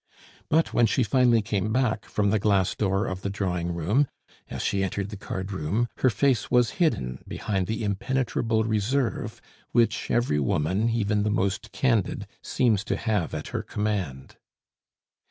But 0.49 0.73
when 0.73 0.87
she 0.87 1.03
finally 1.03 1.43
came 1.43 1.71
back 1.71 2.05
from 2.05 2.31
the 2.31 2.39
glass 2.39 2.73
door 2.73 3.05
of 3.05 3.21
the 3.21 3.29
drawing 3.29 3.71
room, 3.75 4.07
as 4.49 4.63
she 4.63 4.83
entered 4.83 5.09
the 5.09 5.15
cardroom, 5.15 5.89
her 5.97 6.09
face 6.09 6.49
was 6.49 6.71
hidden 6.81 7.23
behind 7.27 7.67
the 7.67 7.83
impenetrable 7.83 8.63
reserve 8.63 9.39
which 9.73 10.09
every 10.09 10.39
woman, 10.39 10.89
even 10.89 11.21
the 11.21 11.29
most 11.29 11.71
candid, 11.71 12.25
seems 12.41 12.83
to 12.85 12.97
have 12.97 13.35
at 13.35 13.49
her 13.49 13.61
command. 13.61 14.37